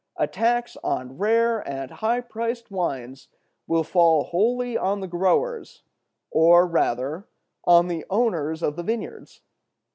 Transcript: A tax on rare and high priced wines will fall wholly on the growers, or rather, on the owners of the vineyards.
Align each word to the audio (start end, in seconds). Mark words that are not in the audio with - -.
A 0.17 0.25
tax 0.25 0.77
on 0.83 1.19
rare 1.19 1.59
and 1.59 1.91
high 1.91 2.21
priced 2.21 2.71
wines 2.71 3.27
will 3.67 3.83
fall 3.83 4.23
wholly 4.23 4.75
on 4.75 4.99
the 4.99 5.07
growers, 5.07 5.83
or 6.31 6.65
rather, 6.65 7.27
on 7.65 7.87
the 7.87 8.03
owners 8.09 8.63
of 8.63 8.77
the 8.77 8.83
vineyards. 8.83 9.41